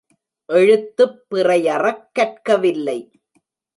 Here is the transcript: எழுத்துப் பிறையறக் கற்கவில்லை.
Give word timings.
எழுத்துப் 0.45 1.25
பிறையறக் 1.29 2.09
கற்கவில்லை. 2.11 2.99